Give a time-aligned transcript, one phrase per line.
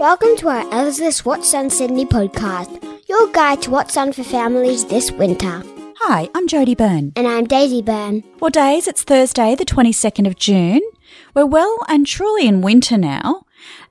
[0.00, 4.86] Welcome to our Ellis What's on Sydney podcast, your guide to what's on for families
[4.86, 5.62] this winter.
[5.98, 7.12] Hi, I'm Jodie Byrne.
[7.16, 8.24] And I'm Daisy Byrne.
[8.40, 10.80] Well, days, it's Thursday, the 22nd of June.
[11.34, 13.42] We're well and truly in winter now,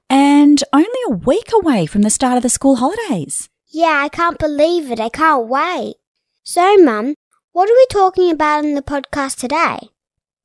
[0.10, 3.48] and only a week away from the start of the school holidays.
[3.68, 5.00] Yeah, I can't believe it.
[5.00, 5.98] I can't wait.
[6.42, 7.14] So, Mum,
[7.52, 9.90] what are we talking about in the podcast today?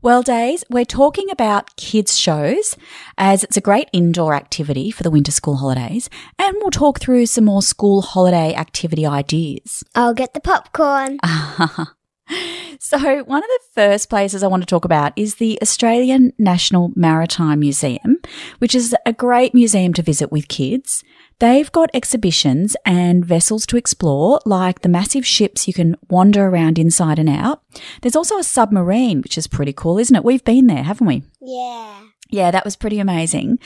[0.05, 2.77] Well, Days, we're talking about kids' shows
[3.17, 7.25] as it's a great indoor activity for the winter school holidays, and we'll talk through
[7.25, 9.83] some more school holiday activity ideas.
[9.95, 11.21] I'll get the popcorn.
[12.79, 16.93] so, one of the first places I want to talk about is the Australian National
[16.95, 18.19] Maritime Museum,
[18.59, 21.03] which is a great museum to visit with kids.
[21.39, 26.79] They've got exhibitions and vessels to explore, like the massive ships you can wander around
[26.79, 27.63] inside and out.
[28.03, 30.25] There's also a submarine, which is pretty cool, isn't it?
[30.25, 31.23] We've been there, haven't we?
[31.41, 32.01] Yeah.
[32.31, 33.59] Yeah, that was pretty amazing.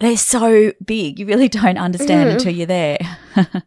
[0.00, 2.32] They're so big, you really don't understand Mhm.
[2.34, 2.98] until you're there.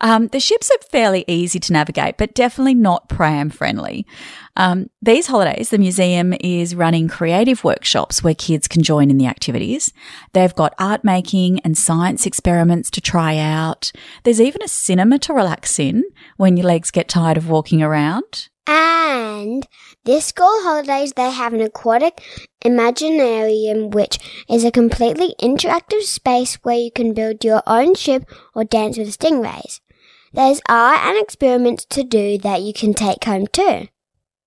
[0.00, 4.06] um, the ships are fairly easy to navigate, but definitely not pram friendly.
[4.56, 9.26] Um, these holidays, the museum is running creative workshops where kids can join in the
[9.26, 9.92] activities.
[10.32, 13.92] They've got art making and science experiments to try out.
[14.24, 16.02] There's even a cinema to relax in
[16.36, 18.48] when your legs get tired of walking around.
[19.40, 19.66] And
[20.04, 22.22] this school holidays, they have an aquatic
[22.62, 24.18] imaginarium, which
[24.50, 29.16] is a completely interactive space where you can build your own ship or dance with
[29.18, 29.80] stingrays.
[30.32, 33.88] There's art and experiments to do that you can take home too.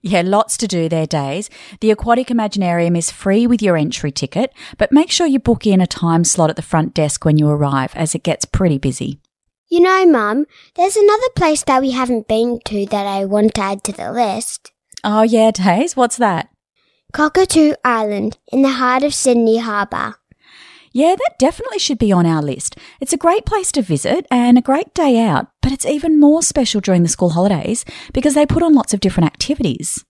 [0.03, 1.49] Yeah, lots to do there, Days.
[1.79, 5.79] The Aquatic Imaginarium is free with your entry ticket, but make sure you book in
[5.79, 9.21] a time slot at the front desk when you arrive, as it gets pretty busy.
[9.69, 13.61] You know, Mum, there's another place that we haven't been to that I want to
[13.61, 14.72] add to the list.
[15.03, 16.49] Oh, yeah, Days, what's that?
[17.11, 20.15] Cockatoo Island, in the heart of Sydney Harbour.
[20.93, 22.77] Yeah, that definitely should be on our list.
[23.01, 26.41] It's a great place to visit and a great day out, but it's even more
[26.41, 27.83] special during the school holidays
[28.13, 30.05] because they put on lots of different activities.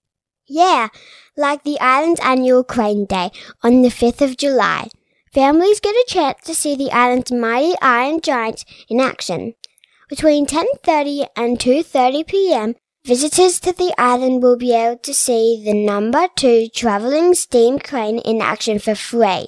[0.47, 0.90] Yeah,
[1.35, 3.31] like the island's annual Crane Day
[3.63, 4.89] on the 5th of July.
[5.34, 9.56] Families get a chance to see the island's mighty iron giants in action.
[10.09, 12.75] Between 10:30 and 2:30 p.m.,
[13.06, 18.19] visitors to the island will be able to see the number 2 traveling steam crane
[18.19, 19.47] in action for free.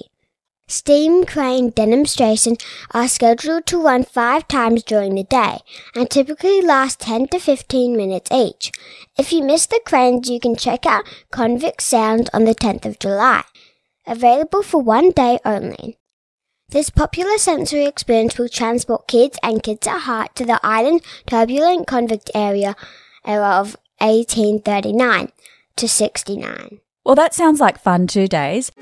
[0.68, 2.58] Steam crane demonstrations
[2.90, 5.60] are scheduled to run 5 times during the day
[5.94, 8.72] and typically last 10 to 15 minutes each.
[9.16, 12.98] If you miss the cranes, you can check out Convict Sounds on the 10th of
[12.98, 13.44] July.
[14.06, 15.98] Available for one day only.
[16.68, 21.86] This popular sensory experience will transport kids and kids at heart to the island turbulent
[21.86, 22.74] convict area
[23.34, 25.32] of 1839
[25.76, 26.80] to 69.
[27.04, 28.72] Well, that sounds like fun two Days.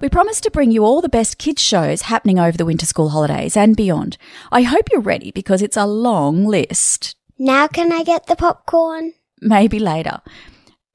[0.00, 3.08] We promise to bring you all the best kids' shows happening over the winter school
[3.08, 4.18] holidays and beyond.
[4.52, 7.16] I hope you're ready because it's a long list.
[7.38, 9.14] Now can I get the popcorn?
[9.40, 10.20] Maybe later.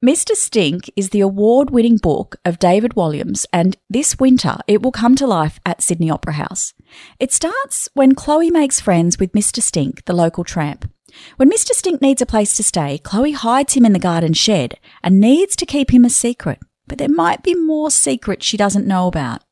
[0.04, 0.34] Mr.
[0.34, 5.14] Stink is the award winning book of David Walliams, and this winter it will come
[5.14, 6.74] to life at Sydney Opera House.
[7.20, 9.62] It starts when Chloe makes friends with Mr.
[9.62, 10.90] Stink, the local tramp.
[11.36, 11.70] When Mr.
[11.70, 15.54] Stink needs a place to stay, Chloe hides him in the garden shed and needs
[15.54, 16.58] to keep him a secret.
[16.88, 19.44] But there might be more secrets she doesn't know about.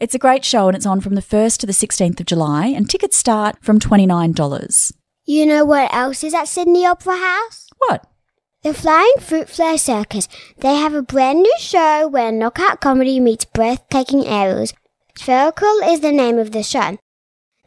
[0.00, 2.68] It's a great show and it's on from the 1st to the 16th of July,
[2.68, 4.92] and tickets start from $29.
[5.26, 7.66] You know what else is at Sydney Opera House?
[7.76, 8.06] What?
[8.64, 10.26] The Flying Fruit Fly Circus.
[10.56, 14.72] They have a brand new show where knockout comedy meets breathtaking aerials.
[15.14, 16.96] Spherical is the name of the show.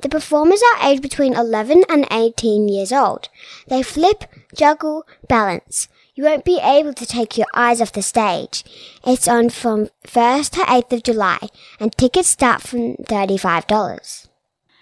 [0.02, 3.30] The performers are aged between 11 and 18 years old.
[3.68, 4.24] They flip,
[4.56, 5.88] juggle, balance.
[6.16, 8.64] You won't be able to take your eyes off the stage.
[9.06, 14.27] It's on from 1st to 8th of July, and tickets start from $35.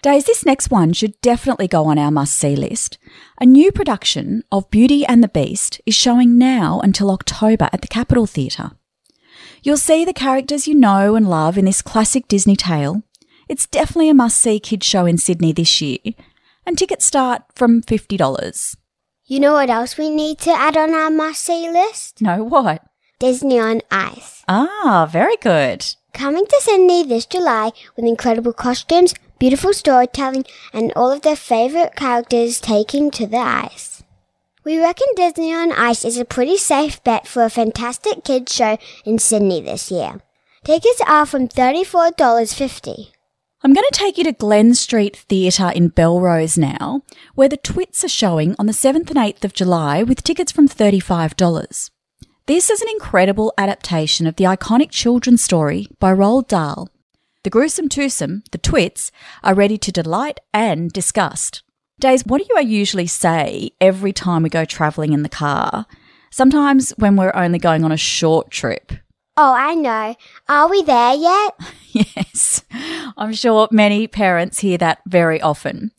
[0.06, 2.96] Days, this next one should definitely go on our must see list.
[3.40, 7.88] A new production of Beauty and the Beast is showing now until October at the
[7.88, 8.70] Capitol Theatre.
[9.64, 13.02] You'll see the characters you know and love in this classic Disney tale.
[13.48, 15.98] It's definitely a must see kids show in Sydney this year,
[16.64, 18.76] and tickets start from $50.
[19.24, 22.22] You know what else we need to add on our must see list?
[22.22, 22.80] No, what?
[23.18, 24.44] Disney on Ice.
[24.46, 25.84] Ah, very good.
[26.12, 31.96] Coming to Sydney this July with incredible costumes, beautiful storytelling, and all of their favourite
[31.96, 34.02] characters taking to the ice.
[34.64, 38.78] We reckon Disney on Ice is a pretty safe bet for a fantastic kids show
[39.04, 40.20] in Sydney this year.
[40.64, 43.12] Tickets are from $34.50.
[43.62, 47.02] I'm going to take you to Glen Street Theatre in Belrose now,
[47.34, 50.68] where the Twits are showing on the 7th and 8th of July with tickets from
[50.68, 51.90] $35.
[52.46, 56.88] This is an incredible adaptation of the iconic children's story by Roald Dahl.
[57.46, 59.12] The gruesome twosome, the twits,
[59.44, 61.62] are ready to delight and disgust.
[62.00, 65.86] Days, what do you usually say every time we go travelling in the car?
[66.32, 68.90] Sometimes when we're only going on a short trip.
[69.36, 70.16] Oh, I know.
[70.48, 71.54] Are we there yet?
[71.92, 72.64] yes,
[73.16, 75.92] I'm sure many parents hear that very often.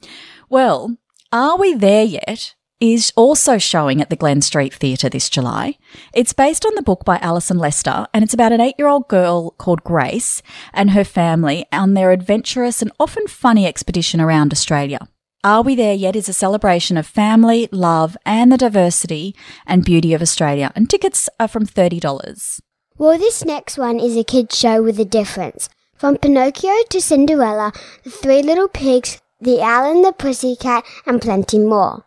[0.49, 0.97] Well,
[1.31, 5.77] Are We There Yet is also showing at the Glen Street Theatre this July.
[6.13, 9.07] It's based on the book by Alison Lester and it's about an eight year old
[9.07, 10.41] girl called Grace
[10.73, 15.07] and her family on their adventurous and often funny expedition around Australia.
[15.43, 19.35] Are We There Yet is a celebration of family, love, and the diversity
[19.65, 22.59] and beauty of Australia, and tickets are from $30.
[22.97, 25.69] Well, this next one is a kid's show with a difference.
[25.95, 27.71] From Pinocchio to Cinderella,
[28.03, 32.06] The Three Little Pigs, The Owl and the Pussycat, and plenty more.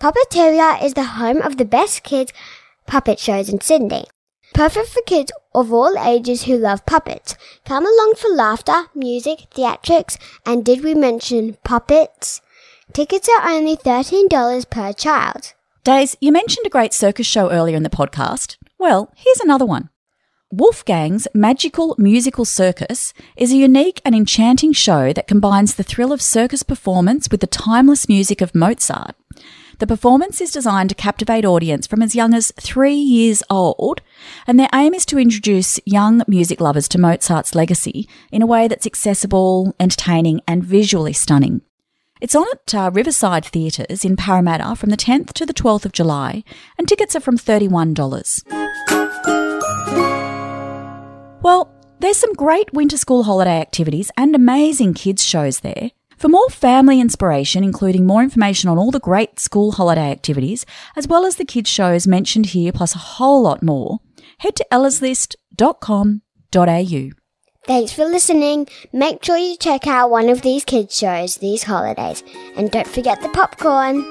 [0.00, 2.32] Puppeteria is the home of the best kids
[2.86, 4.06] puppet shows in Sydney.
[4.54, 7.36] Perfect for kids of all ages who love puppets.
[7.66, 10.16] Come along for laughter, music, theatrics,
[10.46, 12.40] and did we mention puppets?
[12.94, 15.52] Tickets are only $13 per child.
[15.84, 18.56] Days, you mentioned a great circus show earlier in the podcast.
[18.78, 19.90] Well, here's another one.
[20.50, 26.22] Wolfgang's Magical Musical Circus is a unique and enchanting show that combines the thrill of
[26.22, 29.14] circus performance with the timeless music of Mozart.
[29.80, 34.02] The performance is designed to captivate audience from as young as three years old,
[34.46, 38.68] and their aim is to introduce young music lovers to Mozart's legacy in a way
[38.68, 41.62] that's accessible, entertaining, and visually stunning.
[42.20, 45.92] It's on at uh, Riverside Theatres in Parramatta from the 10th to the 12th of
[45.92, 46.44] July,
[46.76, 48.44] and tickets are from $31.
[51.42, 55.92] Well, there's some great winter school holiday activities and amazing kids' shows there.
[56.20, 61.08] For more family inspiration, including more information on all the great school holiday activities, as
[61.08, 64.00] well as the kids' shows mentioned here, plus a whole lot more,
[64.36, 67.10] head to ellaslist.com.au.
[67.66, 68.68] Thanks for listening.
[68.92, 72.22] Make sure you check out one of these kids' shows these holidays.
[72.54, 74.04] And don't forget the popcorn.